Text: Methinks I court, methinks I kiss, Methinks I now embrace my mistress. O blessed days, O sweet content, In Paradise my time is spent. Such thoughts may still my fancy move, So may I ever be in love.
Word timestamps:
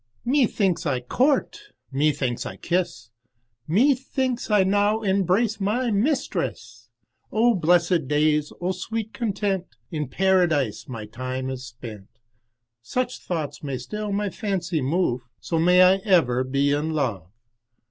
Methinks 0.25 0.87
I 0.87 0.99
court, 0.99 1.73
methinks 1.91 2.43
I 2.43 2.55
kiss, 2.55 3.11
Methinks 3.67 4.49
I 4.49 4.63
now 4.63 5.03
embrace 5.03 5.59
my 5.59 5.91
mistress. 5.91 6.89
O 7.31 7.53
blessed 7.53 8.07
days, 8.07 8.51
O 8.59 8.71
sweet 8.71 9.13
content, 9.13 9.67
In 9.91 10.07
Paradise 10.07 10.87
my 10.87 11.05
time 11.05 11.51
is 11.51 11.67
spent. 11.67 12.07
Such 12.81 13.19
thoughts 13.19 13.61
may 13.61 13.77
still 13.77 14.11
my 14.11 14.31
fancy 14.31 14.81
move, 14.81 15.21
So 15.39 15.59
may 15.59 15.83
I 15.83 15.97
ever 15.97 16.43
be 16.43 16.71
in 16.71 16.93
love. 16.93 17.29